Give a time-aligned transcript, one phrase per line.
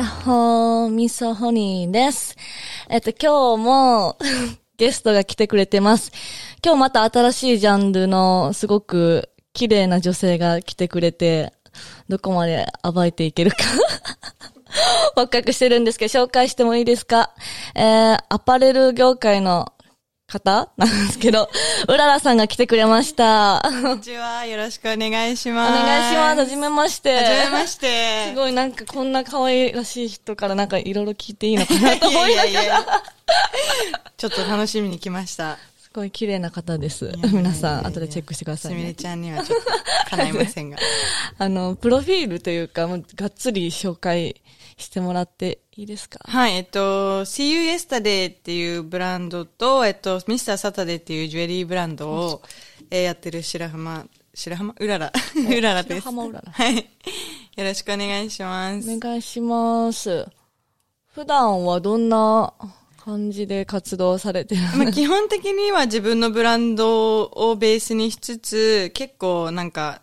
[0.00, 2.34] やっほー、みそホニーです。
[2.88, 4.16] えっと、今日も
[4.78, 6.10] ゲストが来てくれてます。
[6.64, 11.52] 今日また新しいジャンルのすごく綺麗な女性が来てくれて、
[12.08, 13.58] どこまで暴いていけるか
[15.16, 17.34] 発覚してるんですけど、紹介してもいいですか？
[17.74, 19.70] えー、アパレル業界の
[20.30, 21.50] 方なんですけど、
[21.88, 23.60] うららさんが来てくれました。
[23.82, 24.46] こんにちは。
[24.46, 25.72] よろしくお願いしおます。
[25.84, 26.38] 願いします。
[26.38, 27.14] はじめまして。
[27.16, 28.28] はじめまして。
[28.30, 32.44] すごいなんかこんな可愛らしい人からなんかいろいろ聞いていいのかなと思いながら。
[32.48, 32.86] いやいや
[34.16, 35.58] ちょっと楽しみに来ました。
[35.82, 37.10] すごい綺麗な方です。
[37.32, 38.78] 皆さん後でチェックしてくださいね。
[38.78, 39.66] すみれちゃんにはちょっと
[40.10, 40.78] 叶いませんが。
[41.38, 44.40] あの、プロフィールというか、もうがっつり紹介
[44.80, 46.18] してもらっていいですか？
[46.24, 50.54] はい、えっと、See You Yesterday っていうブランドと、えっと、Mr.
[50.56, 52.42] Saturday っていうジュエリーブランドを、
[52.90, 54.74] えーやってる白浜、白浜？
[54.78, 55.12] うらら。
[55.56, 56.00] うららです。
[56.00, 56.76] 白浜うららはい。
[56.76, 56.84] よ
[57.64, 58.90] ろしくお願いします。
[58.90, 60.26] お願いします。
[61.14, 62.52] 普段はどんな
[62.96, 64.60] 感じで活動されてる？
[64.76, 70.02] まあ、基本的には自分のブランドをベースにしつつ、結構なんか、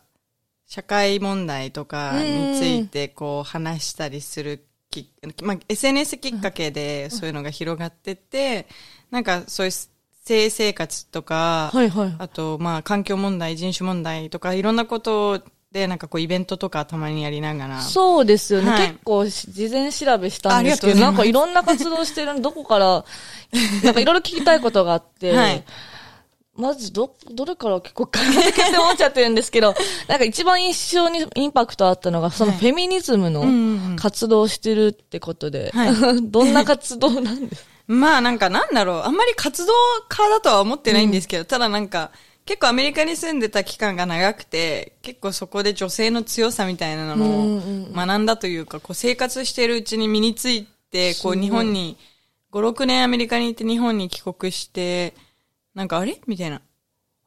[0.70, 4.66] 社会問題とかについてこう話したりする
[5.06, 8.68] き、まあ、SNS きっかけでそういうのが広がってって、
[9.12, 12.16] なんかそういう性生活とか、はいはい。
[12.20, 15.42] あとまあ環境問題、人種問題とかいろんなこと
[15.72, 17.82] でなんかこうイベントとかたまにやりながら。
[17.82, 18.70] そうですよね。
[18.70, 23.06] はい結構し事前調べしたんですけど、なんかいろんな活動してるの、どこから、
[23.84, 25.64] なんかいろいろ聞きたいことがあって、はい
[26.58, 29.76] まずど、どれから結構変えて思っちゃってるんですけど、
[30.08, 33.96] なんか一番印象にインパクトあったのが、そのフェミニズムのうんうんうん。
[33.96, 35.96] 活動をしてるってことで、はい。
[36.24, 37.68] どんな活動なんですか？
[37.88, 39.74] まあなんかなんだろう、あんまり活動
[40.10, 42.12] 家だとは思ってないんですけど、ただなんか、
[42.46, 47.62] 結構アメリカに住んでた期間が長くて、結構そこで女性の強さみたいなのを
[47.94, 51.98] 学んだというか、こう生活してるうちに身について、こう日本に、
[52.54, 55.14] 5、6年アメリカに行って日本に帰国して、
[55.78, 56.20] なんかあれ？
[56.26, 56.60] みたいな。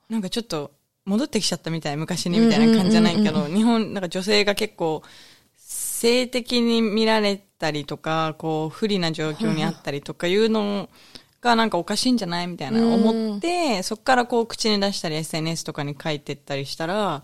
[0.08, 0.72] なんかちょっと
[1.04, 5.04] 戻ってきちゃったみたい、昔にみたいな感じじゃないけど、日本、なんか女性が結構、
[5.56, 10.88] 性的に見られたりとか、こう、不利な状況にあったりとかいうの
[11.40, 12.48] がなんかおかしいんじゃない？
[12.48, 17.22] みたいな思って、そこからこう口に出したり SNS とかに書いてったりしたら、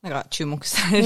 [0.00, 1.02] なんか注目され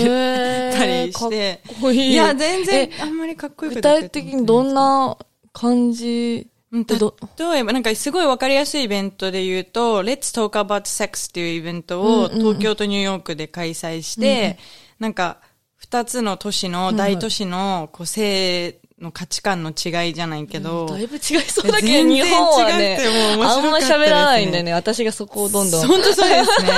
[0.74, 1.62] たりして。
[1.66, 2.12] かっこいい。
[2.12, 5.16] いや、全然えあんまりかっこよく具体的にどんな
[5.54, 14.58] 感じ例えば、なんかすごいわかりやすいイベントで言うと、Let's Talk About Sex っていうイベントを東京とニューヨークで開催して、
[14.98, 15.38] なんか
[15.76, 22.98] 二つの都市の大都市のこう性の価値観の違いじゃないけど、だいぶ違いそうだけど、日本はね
[23.36, 25.86] もあんま喋らないんでね、私がそこをどんどん。
[25.86, 26.70] 本当そうですね。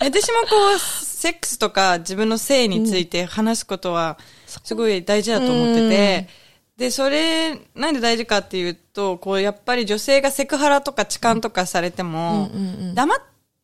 [0.00, 6.28] 私もこう、セックスとか自分の性について話すことは、すごい大事だと思ってて、
[6.76, 12.50] で、それ、なんで大事かっていうと、こう、やっぱり女性がセクハラとか痴漢とかされても、
[12.94, 13.18] 黙っ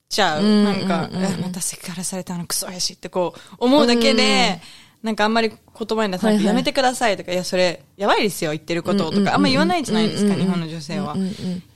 [0.09, 0.43] ちゃう。
[0.43, 4.61] なんか、えまたセクハラされたのクソやしってこう、思うだけで、
[5.03, 11.17] なんかあんまり言葉に出さなくて、やめてくださいとか、いや、それ、やばいですよ、言ってることとか、あんま言わないじゃないですか、日本の女性は。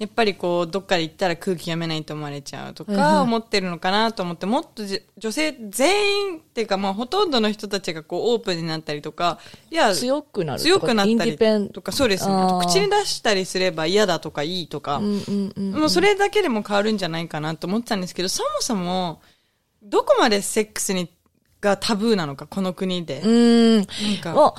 [0.01, 9.39] やっぱりこう、どっかで行ったら空気読めないと思われちゃうとか、思ってるのかなと思って、もっとじ女性全員っていうか、まあ、ほとんどの人たちがこう、オープンになったりとか、
[9.71, 11.39] いや、強くなる強くなったり
[11.73, 12.35] とか、そうですね。
[12.61, 19.23] 口に出したりすれば嫌だとかいいとか、もうそれだけでも変わるんじゃないかなと思ってたんですけど、そもそも、
[19.81, 21.09] どこまでセックスに、
[21.63, 23.21] がタブーなのか、この国で。
[23.21, 23.77] うーん。
[23.77, 23.87] なん
[24.21, 24.55] かまあ、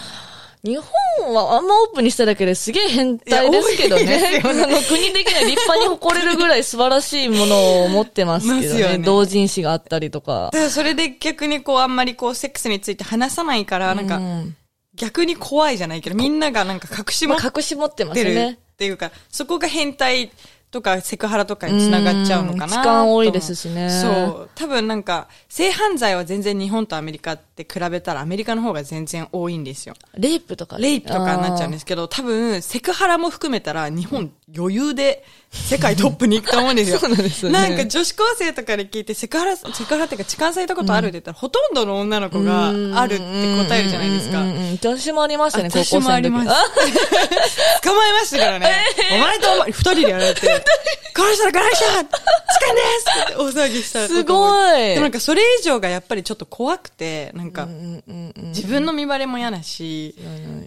[0.63, 4.41] 日本はあんまオープンにしただけですげえ変態ですけどね。
[4.43, 8.97] あの国的には立派に誇れるぐらい素晴らしいものを持ってますけどね。
[8.97, 10.51] ね同人誌があったりとか。
[10.53, 14.55] だからそれで逆にこうあんまりこうセックスについて話さないから、なんかうん
[14.95, 18.51] 逆に怖いじゃないけど、みんながなんか隠し持っまあ、隠し持ってますてるね。
[18.53, 20.31] っていうか、そこが変態
[20.73, 24.49] とかセクハラとかにつながっちゃうのかなうん痴漢多いですしねそう。
[24.55, 29.93] 多分なんか、性犯罪は全然日本とアメリカって比べたらアメリカの方が全然多いんですよ。
[30.15, 30.77] レイプとか。
[30.79, 36.97] レイプとかになっちゃうんですすけど、多分、セクハラも含めたら日本余裕で世界トップに行くと思うんですよ。
[36.99, 42.71] そうなんですよねなんか女子高生とかで聞いてセクハラ、セクハラっていうか痴漢されたことあるって言ったら、ほとんどの女の子があ
[43.07, 43.23] るって
[43.67, 44.49] 答えるじゃないですかうん。
[44.49, 46.07] うんうん私もありましたね、高校私生の時。
[46.07, 46.53] もありますあ
[47.83, 48.82] 捕まえましたからね。
[49.13, 50.41] お前とお前、二人でやられて、
[51.15, 54.79] 殺したらガラシャ痴漢ですって大騒ぎしたすごい。
[54.79, 57.69] でもなんかそれ以上がやっぱりちょっと怖くて、なんか、うん
[58.07, 60.15] うんうん自分の見バレも嫌だし、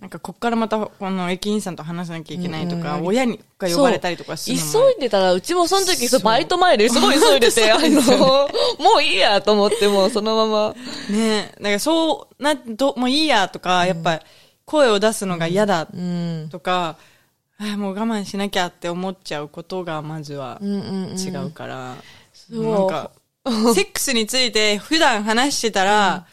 [0.00, 4.62] なんかこっからまたこの駅員さんと話さなきゃいけないとか、親にが呼ばれたりとかする急
[4.98, 6.20] いでたら、うちもその時、そう。
[6.20, 8.48] バイト前ですごい急いでて、あの、
[8.78, 10.74] もういいやと思って、もうそのまま。
[11.08, 11.52] ね。
[11.60, 14.20] なんかそうな、ど、もういいやとか、やっぱ
[14.64, 16.48] 声を出すのが嫌だうん。
[16.50, 17.15] とか、あ
[17.58, 21.18] あもう我慢しなきゃって思っちゃうことがまずはうんうんうん。
[21.18, 21.96] 違うから、
[22.32, 23.10] そうなんか、
[23.74, 26.26] セックスについて普段話してたら、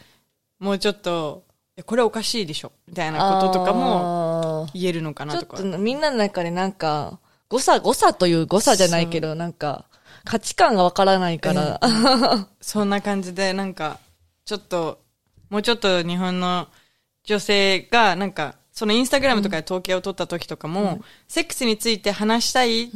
[0.58, 1.44] もうちょっと、
[1.86, 5.56] これおかしいでしょ、みたいなこととかもも、言えるのかちょっなとか。
[5.56, 7.18] とみんなの中でなんか、
[7.48, 9.86] 誤差、誤差という誤差じゃないけど、なんか、
[10.24, 11.80] 価値観がわからないから、
[12.60, 13.98] そんな感じで、なんか、
[14.44, 15.00] ちょっと、
[15.50, 16.68] もうちょっと日本の
[17.24, 22.90] 女性が、なんか、そのインスタグラムとかで統計を取った時とかも、セックスについて話したい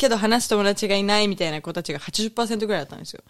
[0.00, 3.22] けど話す友達がいないみたいな子たちが80%ぐらいだったんですよ。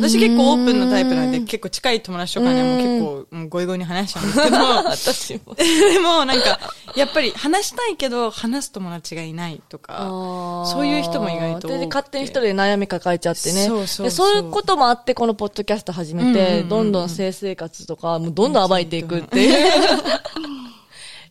[0.00, 4.56] 私結構オープンなタイプなんで、結構近い友達とかにはもう結構、うんゴイゴイに話しちゃうんですけど、
[4.90, 5.54] 私も。
[5.54, 6.58] でもなんか、
[6.96, 13.66] やっぱり話したいけど話す友達がいないとか、そういう人も意外とで勝手に一人で悩み抱えちゃってね。
[13.66, 19.66] そうそうそういうこともあって、このポッドキャスト始めて、うんうんうんうんどんどん性生活とか、もうどんどん暴いていくっていう。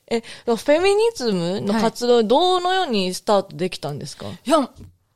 [0.07, 4.27] え、フェミニズムの活動、どのようにスタートできたんですか？
[4.27, 4.69] いや、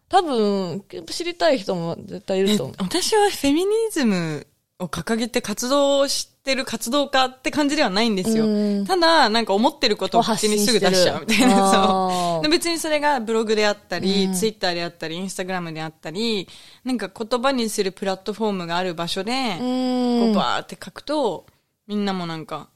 [0.10, 2.76] 多分、知りたい人も絶対いると思う。
[2.80, 4.48] 私はフェミニズム
[4.80, 8.86] を掲げて活動してる活動家って感じではないんですようん。
[8.88, 11.68] ただ、なんか思ってることを口にすぐ出しちゃうみたいな。
[11.68, 12.50] あそう。
[12.50, 16.48] 別にそれがブログであったり、ツイッターであったり、インスタグラムであったり、
[16.84, 21.46] なんか言葉にするプラットフォームがある場所で、こうバーって書くと、
[21.86, 22.70] みんなもなんか、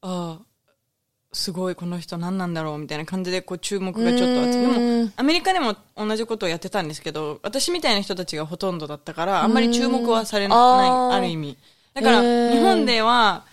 [0.00, 0.47] ああ、
[1.32, 11.56] すごいこの人何なんだろうみたいな感じでこう注目がちょっと集めでもアメリカでも同じことをやってたんですけど私みたいな人たちがほとんどだったからあんまり注目はされないある意味。
[11.94, 13.44] だから日本では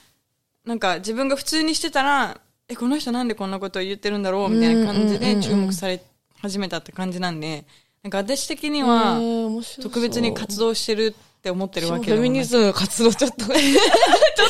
[0.66, 2.40] なんか自分が普通にしてたら
[2.70, 6.02] えこの人なんでこんなことを言ってるんだろうみたいな感じで注目され
[6.42, 7.66] 始めたって感じなんで
[8.04, 9.20] なんか私的には
[9.82, 13.56] 特別に活動してるって思ってるわけフェミニムズムの活動ちょっと、 ちょっ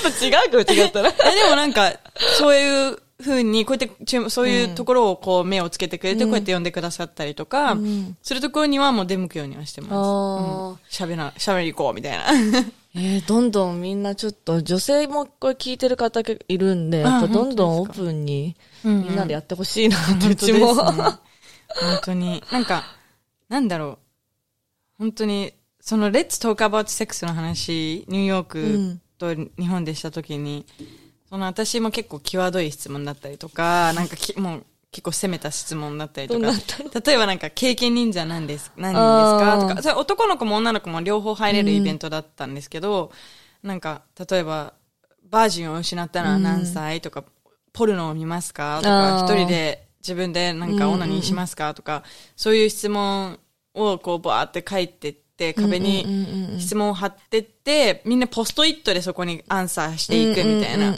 [0.01, 1.09] と違うか違ったら。
[1.09, 1.93] え でもなんか、
[2.37, 7.77] そういう風に、こうやってそういうところをこう目をつけてくれて、こうやって呼んでくださったりとか、
[8.21, 9.91] するところにはもう出向くようにはしてます。
[9.93, 12.25] あー喋ら、喋り行こうみたいな。
[12.97, 20.35] えー、どんどんみんなちょっと、女性もこれ聞いてる方いるんで、あやっぱどんどんオープンに、うんみんなでやってほしいなって、う。
[20.35, 20.73] ちも。
[20.75, 20.95] 本
[22.03, 22.41] 当に。
[22.51, 22.83] なんか、
[23.49, 23.97] なんだろう。
[24.97, 30.65] 本当に、その、Let's Talk About Sex の話、ニューヨークと日本でした時に、
[31.29, 36.51] その私も結構際どい質問だったりとか、なんかき、 もう、結構攻めた質問だったりとか。
[37.05, 38.99] 例えばなんか、経験忍者なんです、何人
[39.39, 39.67] ですか？
[39.69, 43.11] とか、それ男の子も女の子も両方入れるイベントだったんですけど、
[43.63, 44.73] なんか、例えば、
[45.29, 47.23] バージンを失ったのは何歳とか、
[47.73, 48.79] ポルノを見ますか？
[48.81, 51.73] とか、一人で自分でなんかオナニーしますか？
[51.73, 52.03] とか、
[52.37, 53.37] そういう質問
[53.75, 60.97] をこうバーって書いてって、壁に質問を貼ってって、みんなポストイットでそこにアンサーしていくみたいな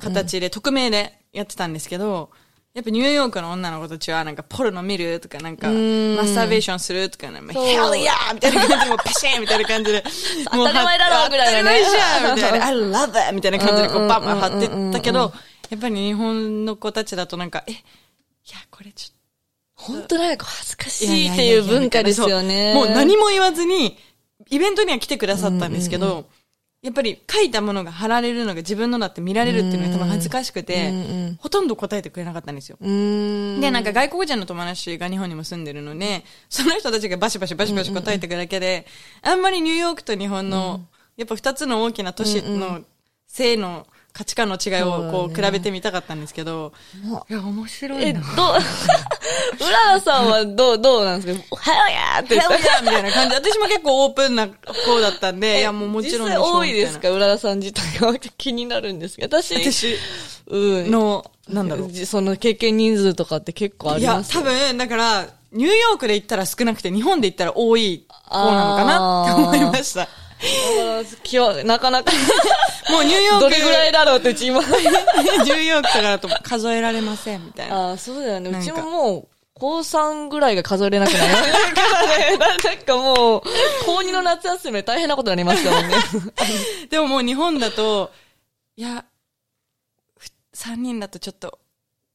[0.00, 2.30] 形で、匿名でやってたんですけど、
[2.74, 5.72] やっぱニューヨークの女の子たちはなんかポルノ見るとかなんかマ
[6.24, 8.34] スターベーションするとかね、そう Hell yeah!
[8.34, 10.04] みたいな感じでもうパシーンみたいな感じで。
[10.50, 12.66] 当たり前だろぐらいのね当たり前じゃんみたいな。
[12.66, 13.34] I love it!
[13.34, 15.32] みたいな感じでこうバンバン貼ってったけど、
[15.70, 19.17] やっぱり日本の子たちだとなんか、え、いや、これちょっと、
[19.88, 21.28] 本当なんか恥ずかしい。
[21.32, 22.74] っていう文化ですよね。
[22.74, 23.96] もう何も言わずに、
[24.50, 26.26] イベントには来てくださったんですけど、
[26.80, 30.92] やっぱり書いたものが貼られるのが自分のだって見られるっていうのが多分恥ずかしくて、
[31.38, 32.78] ほとんど答えてくれなかったんですよ。
[32.80, 38.86] で、なんか外国人の友達が日本にも住んでるので、その人たちがバシバシバシバシ答えてくるだけで、
[39.22, 42.82] あんまりニューヨークと日本の、やっぱ二つの大きな都市の
[43.26, 48.20] 性の価値観の違いをこう、比べてみたかったんですけど、もいや、面白え、いな。
[48.20, 48.54] どう、
[49.60, 51.56] うららさんはどう、どうなんですか？
[51.56, 53.34] はよやーってヘ言ったルヤーみたいな感じ。
[53.34, 59.96] 私も結構オープンな方だったんで、いや、もうもちろん実際多いですみかうららさん自体が気になるんですけど、私、私
[60.46, 60.90] うん。
[60.90, 61.92] の、なんだろう。
[61.92, 70.08] じその経験人数とかって結構あいや、ります多分、だから、ニューヨークで行ったら少なくて、日本で行ったら多い方なのかなって思いました。
[70.40, 72.12] あーきわなかなか、
[72.90, 73.40] もうニューヨーク。
[73.42, 74.60] どれぐらいだろうってうち今。
[74.60, 77.90] ニューヨークとかだと数えられません、みたいな。
[77.90, 78.50] ああ、そうだよね。
[78.50, 82.36] うちももう、高3ぐらいが数えれなくなりましたからね。
[82.38, 83.42] なんかもう、
[83.84, 85.96] 高2の夏休みで大変なことになりましたもんね。
[86.88, 88.12] でももう日本だと、
[88.76, 89.04] いや、
[90.54, 91.58] 3人だとちょっと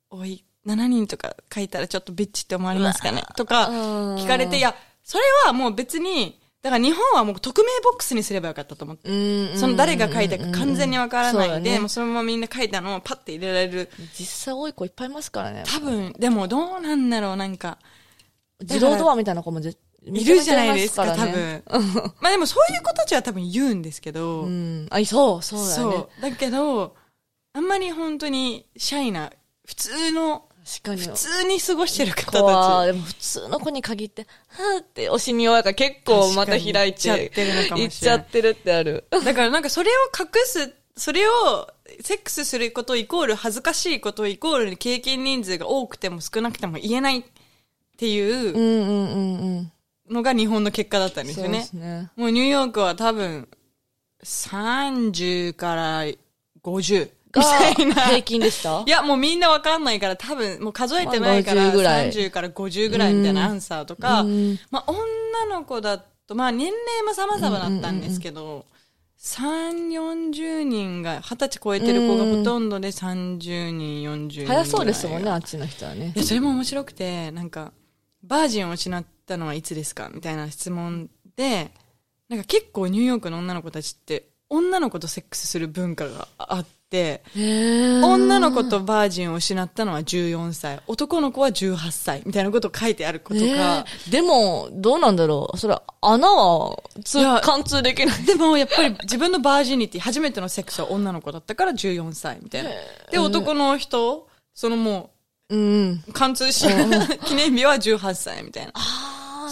[0.10, 0.44] 多い。
[0.66, 9.10] 7人とか書いたらちょっとビッチって思われますかねとかうん聞かれて、いや、それはもう別に、だから日本はもう匿名ボックスにすればよかったと思って。
[9.10, 9.14] う
[9.56, 13.90] んその誰が書いたか完全にわからないんで、ねもうそのままみんな書いたのをパッて入れられる。
[14.18, 15.64] 実際多い子いっぱいいますからね。
[15.68, 17.80] 多分、でもどうなんだろう、なんか。
[18.62, 21.64] 自動ドアみたいな子もぜいるじゃないですか、多分。
[22.22, 24.88] まあでもそういう子たちは多分言うんですけど、うん。
[24.90, 25.74] あ、そう、そうだね。
[25.74, 26.22] そう。
[26.22, 26.96] だけど、
[27.52, 29.34] あんまり本当にシャイな、
[29.66, 31.02] 普通の、確かに。
[31.02, 32.86] 普通に過ごしてる方たち。
[32.88, 39.06] でも普通の子に限って、はーって押しに弱いから結構また開い確かに行っちゃってて、るのかもしれない行っちゃってるってある。
[39.12, 41.68] だからなんかそれを隠す、それを、
[42.02, 47.24] セックスすることイコール恥ずかしいことイコール経験人数が多くても少なくても言えないっ
[47.98, 49.72] ていううんうんうんうん。
[50.10, 51.64] のが日本の結果だったんですよね。
[51.64, 52.10] すね。
[52.16, 53.48] もうニューヨークは多分、
[54.24, 56.06] 30から
[56.64, 57.96] 50みがたいな。
[58.08, 58.84] 平均でした？
[58.86, 68.66] いや、もうみんなわかんないから多分、もう数えてないから、まあ50ぐらい30から50ぐらいみたいなアンサーとか、うんまあ女の子だと、まあ年齢も様々だったんですけど、
[69.20, 69.90] 3、
[70.32, 74.48] 40人が、20歳超えてる子がほとんどで30人、40人。
[74.48, 76.20] 早そうですもんね、あっちの人はねい。
[76.20, 77.72] や、それも面白くて、なんか、
[78.22, 81.72] バージンを失ったのはいつですかみたいな質問で、
[82.28, 94.12] なんか結構ニューヨークの女の子たちって、女の子とセックスする文化があって、女の子とバージンを失ったのは14歳、男の子は18歳、みたいなことを書いてある子とか、ねえ。
[94.12, 95.58] でも、どうなんだろう。
[95.58, 98.24] それ、穴は、ついや貫通できない。
[98.26, 102.70] でもやっぱり自分のバージニティ、初めてのセックスは女の子だったから14歳、みたいな。
[103.12, 105.10] で、男の人、そのも
[105.50, 106.04] うん。
[106.08, 108.72] う、貫通した 記念日は18歳、みたいな。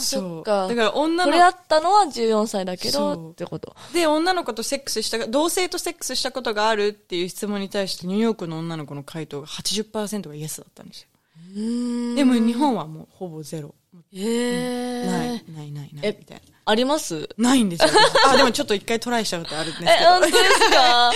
[0.01, 0.67] そっか。
[0.67, 3.75] だから女のこれあったのは14歳だけど、ってこと。
[3.93, 11.07] で、女の子とセックスした、同性とセックスしたことがあるっていう質問に対して、ニューヨークの女の子の回答が80%がイエスだったんですよ。
[11.55, 13.75] うんでも日本はもうほぼゼロ。
[14.13, 15.05] へえ。
[15.05, 16.43] ない、ない、ない、ない、えみたいな。
[16.63, 17.27] あります？
[17.37, 17.89] ないんですよ。
[18.29, 21.11] あ、でもちょっと一回トライしたことあるんですえ、け本当ですか？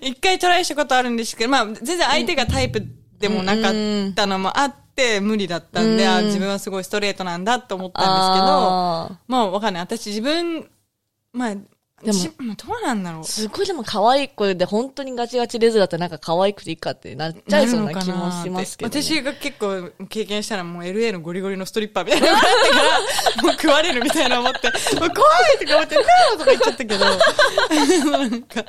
[0.00, 0.06] ど。
[0.06, 2.82] 一回トライしたことあるんですけど、まあ、全然相手がタイプ
[3.18, 9.82] でもなかったのもあって、無理だったんで、うんあ、自分はすごいストレートなんだと思ったんですけど、あまあ、わかんない。
[9.82, 10.68] 私自分、
[11.32, 11.54] まあ、
[12.04, 12.18] でも
[12.56, 13.24] どうなんだろうー。
[13.24, 19.02] すごいでも可愛い子で本当にガチガチレズだったらなんか可愛くていいかってなっちゃいそうな気もしますけど、ね。
[19.02, 24.68] 私が結構経験したらもう LA のゴリゴリのストリッパーみたいなのがあったから、もう食われるみたいな思って、
[25.00, 25.12] もう怖い
[25.58, 27.04] とか思って、うわーとか言っちゃったけど、
[28.10, 28.64] なんか、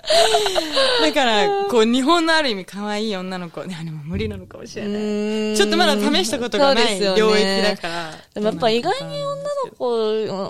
[1.01, 5.57] だから、こう日本のある意味可愛い女の子、いやでも無理なのかもしれない。
[5.57, 8.12] ちょっとまだ試したことがない領ね域だから。
[8.34, 9.43] でもやっぱ意外に女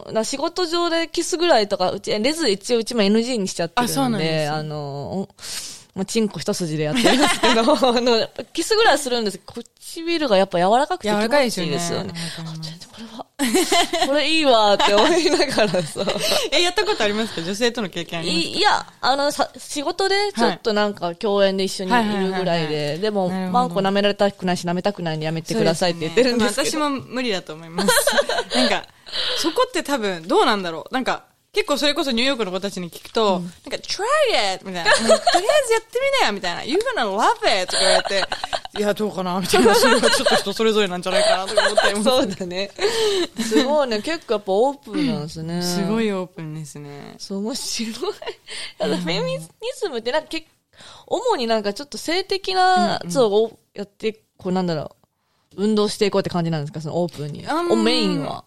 [0.06, 5.30] の子、仕事上でキスぐらいとか、うち、レズ一応うちも NG にしちゃってるんで、あの、
[5.96, 12.14] もうチンコ一筋でやって るんですけど、あの、キスぐらいはするんですけど、唇がやっぱ柔らかくて気柔らかい持ですよね。
[12.14, 12.78] ちいいですよね。
[12.94, 16.02] これは、これいいわって思いながらさ。
[16.52, 17.42] え、やったことありますか？
[17.42, 18.50] 女性との経験ありますか？
[18.50, 26.90] いいや、あの、さ、仕事でちょっとなんか共演で一緒にいるぐらいで、でも、マンコ舐められたくないし舐めたくないんでやめてくださいって言ってるんですけど。
[26.90, 27.90] ね私も無理だと思います。
[28.56, 28.84] なんか、
[29.40, 30.94] そこって多分、どうなんだろう。
[30.94, 31.24] なんか、
[31.58, 34.04] 結構それこそニューヨークの子たちに聞くと、なんか、try
[34.54, 34.64] it!
[34.64, 34.92] みたいな。
[34.94, 35.20] とりあえ
[35.66, 36.62] ずやってみなよみたいな。
[36.62, 37.66] You're gonna love it!
[37.66, 38.24] とか言われて、
[38.78, 39.74] いや、どうかなみたいな。
[39.74, 42.70] それはちょっと人それぞれなんじゃないかなとか思ったりもそうだね。
[43.42, 44.04] すごいね。
[44.04, 45.62] 結構やっぱオープンなんですね。
[45.64, 47.16] すごいオープンですね。
[47.18, 47.96] そう、面白い。
[48.78, 49.40] ただフェミニ
[49.80, 50.46] ズムってなんか結
[51.08, 54.96] 主になんかちょっと性的なやつをやって、こうなんだろ
[55.56, 57.48] う、運動していこうって感じなんですかそのオープンに。
[57.48, 58.44] あんおメインは。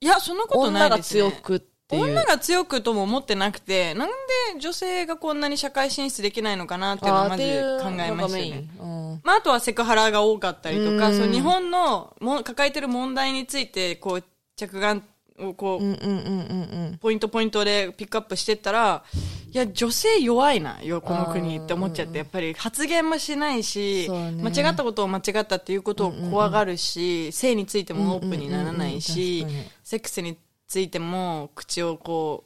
[0.00, 1.20] いや、そんなことな女がいですね。
[1.22, 1.75] 強くって。
[1.88, 4.08] 女が強くとも思ってなくて、なん
[4.54, 7.42] で女性がこんなに社会進出できないのかなっていうのをまず
[7.80, 8.68] 考えましたね。
[8.80, 9.20] うん。
[9.22, 11.16] まあ、あとはセクハラが多かったりとか、うん。
[11.16, 14.24] そう日本のも抱えてる問題について、こう、
[14.56, 15.04] 着眼
[15.38, 16.98] をこう。
[16.98, 19.04] ポイントポイントでピックアップしてったら、
[19.52, 24.42] いや、女性弱いな、よ、この国って思っちゃって、やっぱり発言もしないし、ね。
[24.42, 29.46] 間違ったことを間違ったっていうことを怖がるし、性についてもオープンにならないし
[29.84, 30.36] セックスに
[30.66, 32.44] ついても口をこ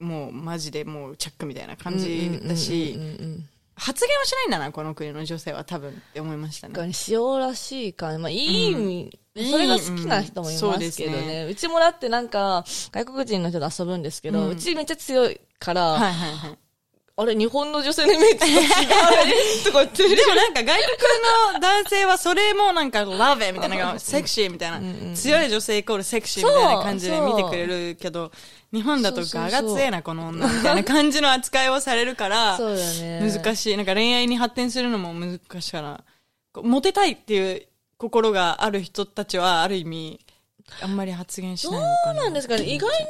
[0.00, 3.48] う、もうマジでもうチャックみたいな感じだしうん、うんうんうん
[3.78, 6.74] 発言はしないんだな、この国の女性は多分って思いましたね。
[7.08, 8.22] 塩らしい感じ。
[8.22, 11.44] まあ、いい意味、うんそれが好きな人もいまですすねけどね。
[11.44, 16.58] うちもだってなんか、外国人の人と遊ぶんですけど、ううんちめっちゃ強いから、はいはいはい。
[17.18, 18.60] あれ、日本の女性のイメージと違う？
[18.60, 18.68] ね
[19.64, 20.16] とか言ってる。
[20.16, 24.80] でもなんか外国の男性はそれもなんか love it みたいな、 セクシーみたいな、
[25.16, 28.30] 強い女性イコールセクシーみたいな感じで見てくれるけど、
[28.70, 33.32] 日本だとガが強えな、この女みたいな感じの扱いをされるから、そうだね。
[33.34, 33.76] 難しい。
[33.78, 36.04] なんか恋愛に発展するのも難しいから、
[36.62, 37.62] モテたいっていう
[37.96, 40.20] 心がある人たちはある意味、
[40.82, 42.14] あんまり発言しないのかな。
[42.14, 42.64] そうなんですかね。
[42.64, 43.06] 意外に、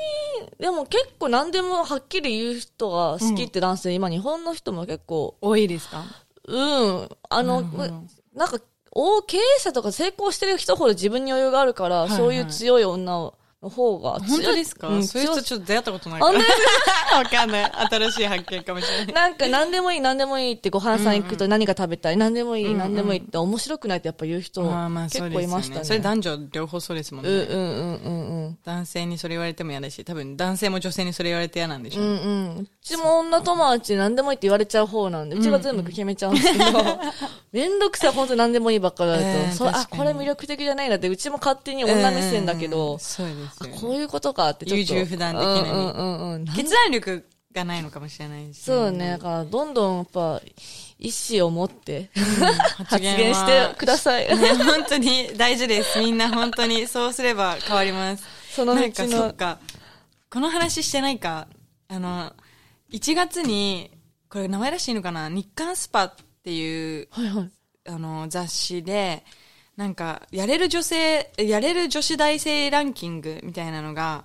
[0.58, 6.04] でも結構何でもはっきり言う人が好きって男性、今日本の人も結構、多いですか？
[6.46, 6.58] う
[7.02, 7.08] ん。
[7.28, 7.62] あの、
[8.34, 8.60] なんか、
[8.92, 13.32] 大経営者とか成功してる人ほど自分に余裕があるから、いはいそういう強い女
[13.66, 14.30] の方が強い。
[14.30, 16.38] 本当ですか、うんそういう人強ちょっと出会ったことないから。
[17.10, 17.72] 本 わかんない。
[17.90, 19.14] 新しい発見かもしれない。
[19.14, 25.84] なんか何でもいい何でもいいってご飯さん行くと何が食べたい何でもいい何でもいいって面白くないってやっぱ言う人まあまあ結構いましたね。
[25.84, 27.30] それ男女両方そうですもんね。
[27.30, 28.58] うんうんうんうんうん。
[28.64, 32.10] 男性にそれ言われても嫌だし、多分男性も女性にそれ言われて嫌なんでしょうね。
[32.10, 32.60] うんうん。
[32.60, 36.64] うちも女友達何でもいいって言われちゃう方なんで、うちが全部決めちゃうんですけど、
[37.52, 43.78] めんどくさい本当に何でもいいばっかりだと、えーそうあ、これ魅力的じゃないなって、うちも勝手に女目線だけうんど、そうですよね。
[43.80, 44.76] こういうことかってちょっと。
[44.76, 46.44] 優柔不断的なねうんうんうんうん。
[46.46, 48.62] 決断力がないのかもしれないし。
[48.62, 49.12] そうね。
[49.12, 50.40] だから、どんどんやっぱ、
[50.98, 54.28] 意志を持って、発発言してください。
[54.36, 55.98] ね、本当に大事です。
[55.98, 58.24] みんな本当にそうすれば変わります。
[58.54, 59.58] そのうなんか、そっか。
[60.30, 61.48] この話してないか。
[61.88, 62.32] あの、
[62.90, 63.90] 1月に、
[64.28, 65.28] これ名前らしいのかな？
[65.28, 67.50] 日刊スパっていう、はいはい。
[67.88, 69.24] あの、雑誌で、
[69.76, 74.24] なんか、やれる女性、やれる女子大生ランキングみたいなのが、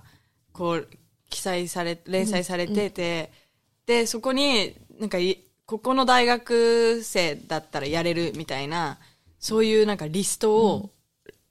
[0.52, 0.88] こう、
[1.28, 3.32] 記載され、連載されてて、
[3.86, 8.98] で、そこに、なんかい、ここの大学生だったらやれるみたいな、
[9.38, 10.90] そういうなんかリストを、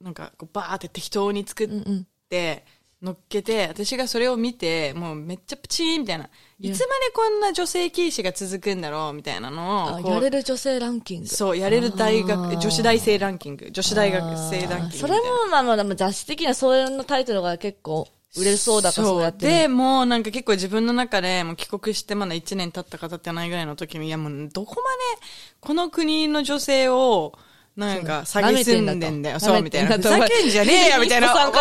[0.00, 2.06] なんかこうバーって適当に作っうんうん。
[2.28, 2.64] て、
[3.02, 6.28] 乗っけて、私がそれを見て、もうめっちゃプチーンみたいな。
[6.60, 11.28] いつまでこんな女性軽視が続くんだろうみたいなのあ、をやれる女性ランキング。
[11.28, 14.96] そう、やれる大学、女子大生ランキング、女子大学生ランキング。
[14.98, 19.52] それもまあまあ、雑誌的にはそういうのタイトルが結構売れそうだからそうやってる。
[19.52, 24.82] で、もうなんか結構自分の中で、もう帰国してまだ1年経ったか経ってないぐらいの時に、いやもうどこま
[25.18, 25.26] で
[25.60, 27.32] この国の女性を、
[27.74, 29.40] なんか、そう下げすんでんだよ。
[29.40, 29.96] そう、みたいな。
[29.96, 31.28] ふざけんじゃねえよ、みたいな。
[31.34, 31.54] もうもう、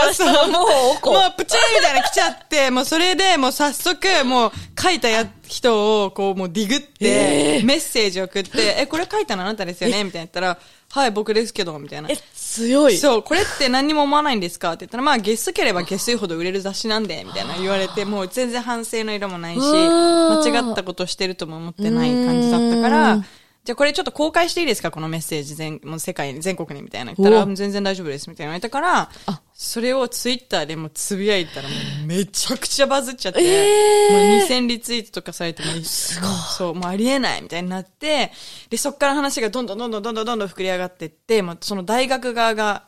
[1.38, 10.04] プチーみたいな来ちゃって、もうそれで、もう早速、もう、書いたや、人を、こう、もうディグって、メッセージ送って、 え、これ書いたのあなたですよね？
[10.04, 10.58] みたいな言ったら、
[10.94, 12.10] はい、僕ですけど、みたいな。
[12.10, 12.98] え、強い。
[12.98, 14.72] そう、これって何にも思わないんですか？
[14.74, 24.92] って言ったら、まあ、ゲスければゲスいほど売れる雑誌なんで、みたいな言われて、もう全然反省の色もないし、間違ったことしてるとも思ってない感じだったかうらん、ゃあこれちょっと公開していいですか？
[24.92, 27.14] このメッセージ全、もう世界に、全国にみたいな。
[27.14, 29.10] 言ったら、全然大丈夫ですみたいな言たから、
[29.54, 36.30] それをツイッターでもつぶやいたらもうめちゃくちゃバズっちゃって、えー、もう2000リツイートとかされてもすごい。
[36.58, 38.32] そう、もうありえないみたいになって、
[38.70, 42.84] で、そっから話がどんどんどんどんどんどんどん膨れ上がってって、まあ、その大学側が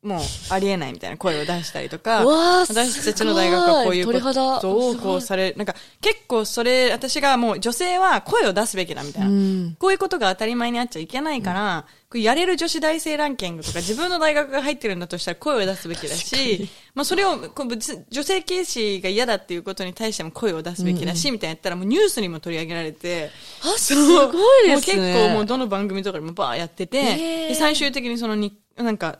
[0.00, 4.12] もうありえないみたいな声を出したりとか、私たちの大学はこういうこ
[4.60, 9.28] とをこうされ、なんか結構それ、私がもう女性は声を出すべきだみたいな。
[9.28, 9.76] うん。
[9.76, 23.30] こういうことが当たり前にあっちゃいけないから、これやれる女子大生ランキングとか自分の大学が入ってるんだとしたら声を出すべきだし、まあそれを、こう女性軽視が嫌だっていうことに対しても声を出すべきだし、みたいなやったらもうニュースにも取り上げられて、
[23.64, 24.24] あ、すご
[24.64, 25.02] いですね。
[25.02, 27.48] もう結構もうどの番組とかでもバーやってて、へー。
[27.48, 29.18] で最終的にそのに、なんか、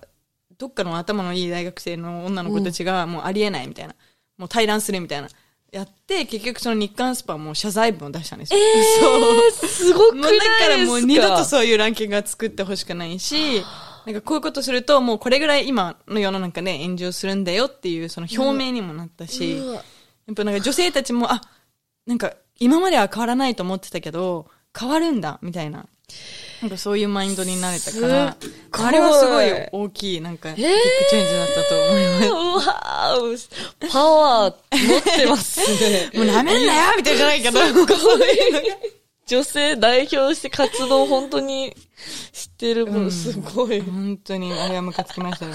[0.59, 3.95] どっかの頭のいい大学生の女の子たちがもうありえないみたいな、
[4.37, 5.29] もう対談するみたいな、
[5.71, 8.59] やって、結局その日刊スパも謝罪文を出したんですよ。
[9.01, 9.69] そう。
[9.69, 10.53] すごくないですか？
[10.61, 13.63] だからもう二度とそういうランキングは作ってほしくないし、
[14.07, 19.81] なんかこういうことするともうこれぐらい今の世の中で炎上するんだよっていうその表明にもなったし、や
[20.33, 21.43] っぱなんか女性たちも、あ、
[22.07, 24.47] なんか今までは変わらないと思ってたけど、
[24.79, 25.87] 変わるんだ、みたいな。
[26.63, 28.37] なんかそういうマインドになれたから
[28.73, 30.73] あれはすごい大きい、なんか、ビッグ
[31.11, 32.29] チェンジだったと思います。
[32.29, 36.11] うわーパワー持ってますね。
[36.19, 37.61] もう舐めんなよみたいなじゃないけど。
[39.27, 41.77] 女性代表して活動本当に
[42.33, 43.81] 知ってる分、すごい。
[43.83, 45.53] 本当に、あれはムカつきましたよ。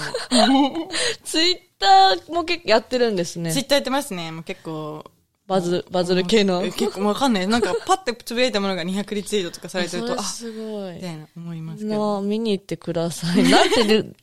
[1.24, 3.62] ツイッターも結構やってるんですねツイ。
[3.62, 4.30] ッターやってますね。
[4.30, 5.04] もう結構。
[5.46, 6.62] バズ、バズる系の？
[6.64, 7.46] え結構わかんない。
[7.46, 11.00] なんか パッてつぶやいたものが200リツイートとかされてると、あ、すごいみ。
[11.00, 12.22] たいな思いますけど。
[12.22, 13.42] 見に行ってください。
[13.50, 14.16] なんてる、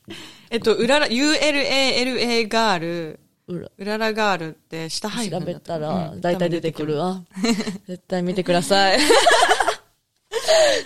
[0.50, 7.22] えっと、うらら、ULALA ガール、うら、うららガールって下入る調べたらう、ん大体出てくるわ。
[7.86, 8.98] 絶対見てください。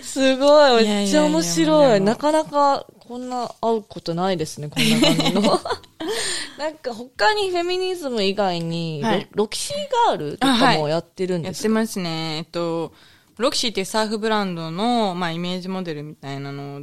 [0.03, 2.01] すごい、めっちゃ面白い。
[2.01, 5.41] なかなか、こんな会うことないですね、こんな感じの。
[6.59, 9.75] なんか他にフェミニズム以外に、はいロロキシー
[10.07, 12.37] ガールとかもやってるんですか、やってますね。
[12.37, 12.93] えっと、
[13.37, 16.81] ロキシーっていうサーフブランドの、まあ、イメージモデルみたいなのを、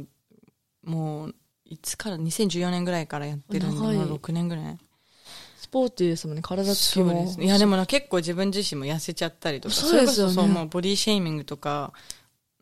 [0.83, 1.35] もう、
[1.65, 4.77] いつから、2014年ぐらいからやってるんで、もう6年ぐらい。
[5.57, 7.13] スポーティーですもんね、体つきそうも。
[7.13, 7.45] ですね。
[7.45, 11.91] いや、でもな、結構自分自身も痩せちゃったりとか、そうですよねれこそそう、もうボディシェイミングとか、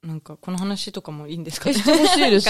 [0.04, 1.70] なんか、この話とかもいいんですか？
[1.70, 2.50] え、してほしいです。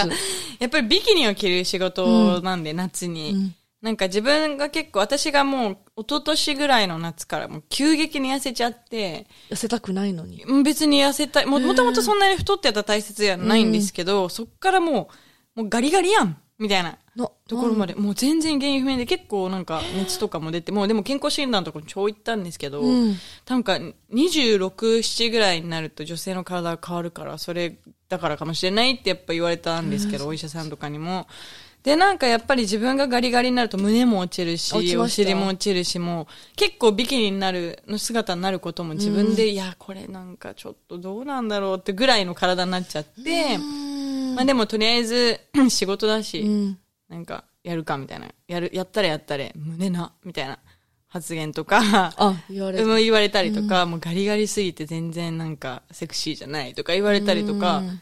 [0.60, 3.32] やっぱりビキニを着る仕事なんで、夏に。
[3.32, 10.42] うんなんか自分が結構、私がもう、一昨年ぐらいの夏からもう急激に痩せちゃって、痩せたくないのに。
[10.46, 11.46] うん別に痩せたい。
[11.46, 15.10] も、もともとそんなに太ってた体質ではないんですけど、そっからも
[15.56, 16.98] う、もうガリガリやんみたいな。
[17.16, 23.16] のところまで、もう全然原因不明で結構なんか熱とかも出て、もうでも健康診断とかも超行ったんですけど、うん。
[23.48, 23.74] なんか
[24.12, 27.76] 26、7ぐらいになると女性の体が変わるから、それ
[28.10, 31.28] だからかもしれないってやっぱ言われたんですけど、お医者さんとかにも。
[31.84, 43.60] で、なんかやっぱり自分がガリガリになると胸も落ちるし、お尻も落ちるし、もう結構ビキニになる、の姿になることも自分で、いや、これなんかちょっとどうなんだろうってぐらいの体になっちゃって、
[44.36, 46.80] まあでもとりあえず 仕事だし、うん。
[47.10, 48.30] なんかやるかみたいな。
[48.48, 50.60] やる、やったらやったれ、胸な、みたいな。
[51.08, 51.80] 発言とか、
[52.18, 58.02] あ、言われもう言われたりとか、もうガリガリすぎて全然なんかセクシーじゃないとか言われたりとか、うん。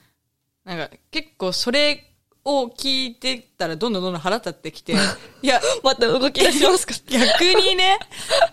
[0.63, 2.10] なんか結構それ
[2.43, 4.93] を聞いてたらどんどんどんどん腹立ってきて、
[5.43, 6.93] いや、また動き出しますか？
[7.09, 7.99] 逆にね、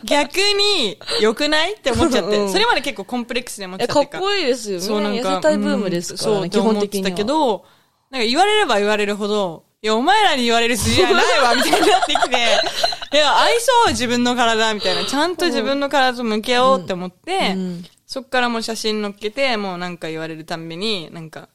[0.05, 1.75] 逆に良くない？
[1.75, 4.85] って思っちゃって、うんそれまで結構コンプレックスで思っちゃえ、ってかっこいいですよね。
[4.87, 5.29] そうなんか。
[5.31, 7.09] 痩せたいブームですからね、うん基本的には。
[7.09, 7.65] そうって思ってたけど、
[8.11, 12.37] なんか言われれば言われるほど、いや、お前らに言われる筋合いないわ、みたいになってきて、
[13.13, 15.05] いや、愛そう、自分の体、みたいな。
[15.05, 21.51] ちゃんと自分の体と向き合おうって思って、うんそっからもう写真載っけて、もうなんか言われるたんびに、なんか、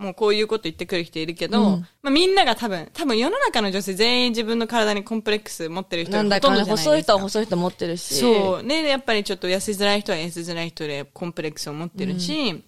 [0.00, 6.76] もうこういうこと言ってくる人いるけど、うんまあみんなが多分、多分世の中の女性全員自分の体にコンプレックス持ってる人がほとんどじゃないですか。
[6.76, 8.14] 細い人は細い人持ってるし。
[8.14, 8.66] そう。
[8.66, 12.64] で、やっぱりちょっと痩せづらい人は痩せづらい人でコンプレックスを持ってるし、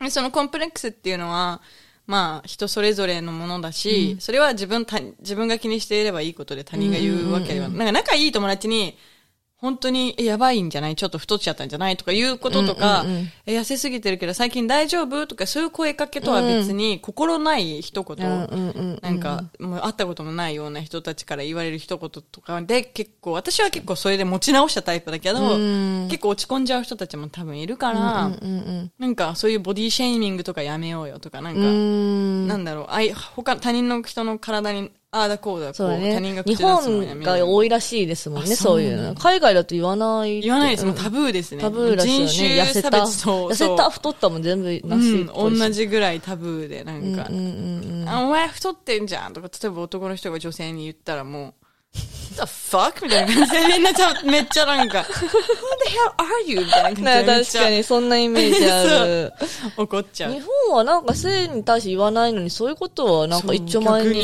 [0.00, 1.60] でそのコンプレックスっていうのは、
[2.06, 8.96] まあ、人それぞれのものだし、それは自分、他自分が気にしていればいいことで他人が言うわけでは、なんか仲いい友達に、
[9.62, 10.96] 本当に、え、やばいんじゃない？
[10.96, 11.96] ちょっと太っちゃったんじゃない？
[11.96, 13.04] とかいうこととか、
[13.46, 15.28] え、痩せすぎてるけど最近大丈夫？
[15.28, 26.08] とかそういう声かけとは別に、心ない一言、なんか、もう会ったこともないような人たちから言われる一言とかで結構、私は結構それで持ち直したタイプだけど、ん。
[26.08, 28.32] 結構落ち込んじゃう人たちも多分いるから、
[28.98, 31.60] なんかそういうボディシェイミングとかやめようよとか、なんか。
[31.60, 36.14] なんだろう、あい、他、他人の人の体に、ああだこうだこう、そうだね。
[36.14, 39.14] 他人が日本が多いらしいですもんね、あそういうの。
[39.14, 40.40] 海外だと言わない。
[40.40, 40.86] 言わないです。
[40.86, 41.60] もんタブーですね。
[41.60, 42.28] タブーらしいよね。
[42.28, 48.08] 人種差痩せた、痩せた、太ったも全部なしうん、同じぐらいタブーで、なんか、うんうんうん。
[48.08, 51.61] あ、お前太ってんじゃんとか、例えば男の人が女性に言ったらもう、
[51.92, 53.04] the fuck?
[53.04, 55.28] みたいな感じで、みんなちゃめっちゃなんか、Who the
[55.90, 56.60] hell are you?
[56.64, 59.32] みたいな感じでなめっちゃ確かに、そんなイメージある。
[59.76, 60.40] 怒っちゃう日。
[60.68, 64.18] 本はなんか性に対して言わないのに、そういうことはなんか一丁前そうな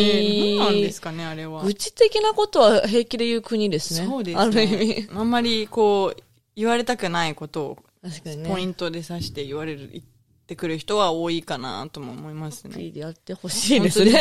[0.71, 1.63] んでにす、かね、あれは。
[1.63, 4.07] 愚痴的なことは平気で言う国ですね。
[4.07, 4.43] そうですね。
[4.43, 5.09] ある意味。
[5.15, 6.23] あんまりこう、
[6.57, 8.49] 言われたくないことを、確かにね。
[8.49, 10.03] ポイントで指して言われる、
[10.49, 12.83] てくる人は多いかなとも思いますね。
[12.83, 14.19] いいでやってほしいですね。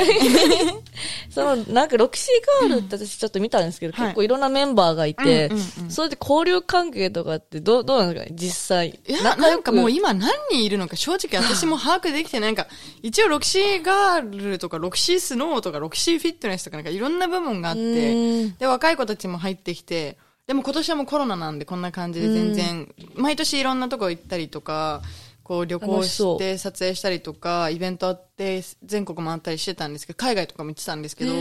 [1.32, 9.00] その、なんか、ロキシーガールって私ちょっと見たんですけど、はい結構いろんなメンバーがいて、うんうんうんそれで交流関係とかってどう、どうなんですかね実際。
[9.24, 12.54] なんかもう今何人いるのか正直私も把握できてない。
[12.54, 12.68] なんか、
[13.02, 25.02] 一応ロキシーガールとかロキシースノーとかロキシーフィットネスとかなんかいろんな部門があって、んで、若い子たちも入ってきて、でも今年はもうコロナなんでこんな感じで全然、毎年いろんなとこ行ったりとか、
[25.48, 31.32] こう旅行楽して撮影したりとか、イベントあって全国回ったりしてたんですけど、海外とかも行ってたんですけど、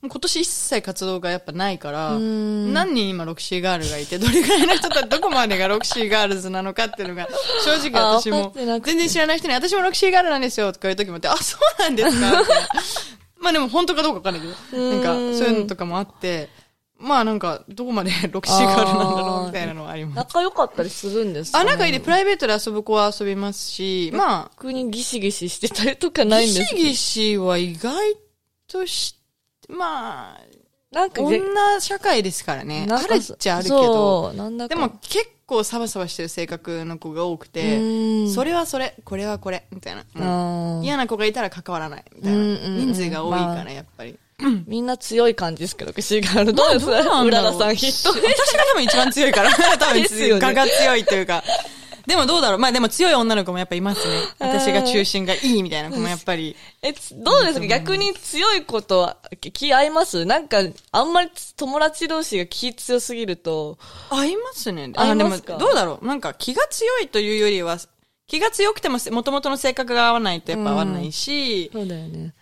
[0.00, 7.28] 今年一切活動がやっぱないから、何人今ロキシーガールがいて、どれぐらいの人たち、どこまでがロキシーガールズなのかっていうのが、
[7.62, 12.42] 正直私も全然知らない人に、私もロキシーガールなんですよとか言う時もあって、 あ、そうなんですか
[13.38, 16.48] まあでも本当かどうかわかんないけど、なんかそういうのとかもあって、
[17.02, 20.16] まあなんか、どこまでロキシーガールなんだろうみたいなのはあります。
[20.16, 26.76] 仲良かったりするんですか、あ、ね、仲いいで、プライベートで遊ぶ子は遊びますし、まあ、逆にギシギシしてたりとかないんですか？
[26.76, 28.16] ギシギシは意外
[28.68, 29.16] とし、
[29.68, 30.40] まあ、
[30.92, 31.40] なんか女
[31.80, 32.86] 社会ですからね。
[32.90, 34.32] あるっちゃあるけど。
[34.34, 37.78] なんだかでも結構サバサバしてる性格の子が多くうて、
[38.24, 40.80] んそれはそれ、これはこれ、みたいな。
[40.82, 42.38] 嫌な子がいたら関わらない、みたいな。
[42.84, 44.18] 人数が多いかまあら、やっぱり。
[44.66, 46.52] みんな強い感じですけど、シーガール。
[46.52, 46.86] どうです？
[46.86, 48.10] どうなんうだろうららさん、ヒット。
[48.10, 49.50] 私が多分一番強いから。
[49.78, 51.42] 多分ですよねガが強いというか。
[52.06, 54.14] でもどうだろうまあでも強い女の子もやっぱいますね。
[54.40, 56.56] 私が中心がいいみたいな子もやっぱり。
[56.82, 57.66] え、つどうですか？
[57.68, 59.18] 逆に強いことは
[59.52, 60.24] 気合います？
[60.24, 60.58] なんか、
[60.90, 63.78] あんまり友達同士が気強すぎると、
[64.10, 64.90] 合いますね。
[64.96, 67.78] 合あ、でもどうだろうなんか気が強いというよりは、
[68.26, 72.34] 気が強くても元々の性格が合わないとやっぱ合わないし、そうだよね。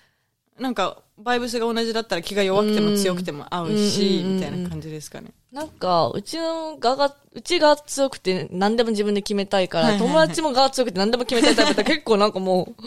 [0.61, 5.33] なんか、バイブスが同じだったら気が弱くても強くても合うし、うんみたいな感じですかね。
[5.53, 12.83] なんか、うちのがが、うちが強くて何でも自分で決めたいから、友達もが強くて何でも決めたいタイプだったら 結構なんかもう、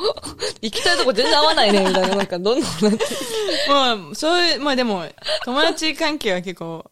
[0.62, 3.06] 行きたいとこ全然合わないね、みたいな、なんかどんどんなって。
[3.68, 5.06] まあ、そういう、まあでも、
[5.44, 6.90] 友達関係は結構、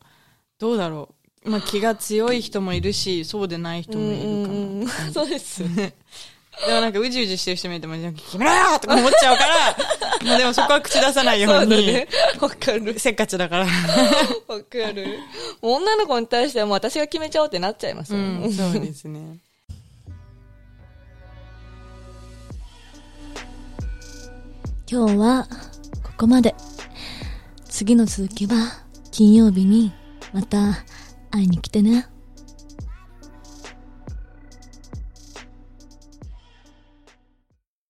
[0.57, 1.09] どうだろ
[1.45, 1.49] う。
[1.49, 5.05] まあ気が強い人もいるし、そうでない人もいるかな。
[5.05, 5.93] うんそうですよね。
[6.67, 9.55] でもなんかうじうじしてる人見ても、なんか決めろよとか思っちゃうから、
[10.27, 12.07] まあでもそこは口出さないよそううに、だね。
[12.39, 12.99] わかる。
[12.99, 13.65] せっかちだから。
[13.65, 13.71] わか
[14.93, 15.19] る。
[15.61, 18.47] もう女の子に対してはもう私が決めちゃおうってなっちゃいますうよね。
[18.47, 19.19] ん、そうですね。
[24.91, 25.47] 今日は
[26.03, 26.53] ここまで。
[27.69, 29.93] 次の続きは金曜日に
[30.33, 30.83] また
[31.31, 32.05] 会いに来てね。